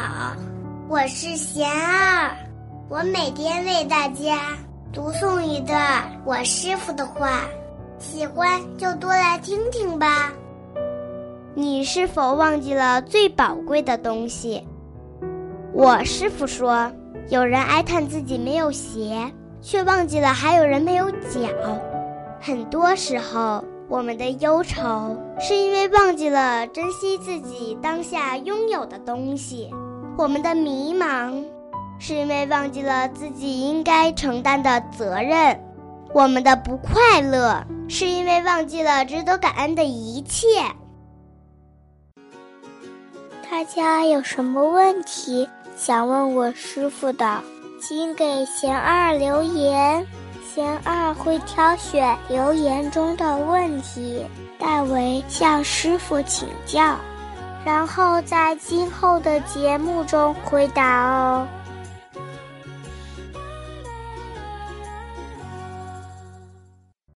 [0.00, 0.34] 好，
[0.88, 2.34] 我是贤儿，
[2.88, 4.56] 我每天为大家
[4.90, 5.78] 读诵一段
[6.24, 7.42] 我师傅的话，
[7.98, 10.32] 喜欢就多来听听吧。
[11.54, 14.66] 你是否忘记了最宝贵的东西？
[15.74, 16.90] 我师傅说，
[17.28, 19.30] 有人哀叹自己没有鞋，
[19.60, 21.40] 却忘记了还有人没有脚。
[22.40, 29.68] 很多时候，我们的忧愁是因为忘记了珍惜自己当下拥有的东西；
[30.16, 31.42] 我们的迷茫
[31.98, 35.56] 是因为忘记了自己应该承担的责任；
[36.12, 40.46] 我们的不快乐是因为忘记了值得感恩的一切。
[43.50, 47.40] 大家有什么问题想问我师傅的，
[47.80, 50.06] 请给贤二留言。
[50.52, 54.26] 贤二会挑选留言中的问题，
[54.58, 56.96] 代为向师傅请教，
[57.64, 61.46] 然后在今后的节目中回答哦。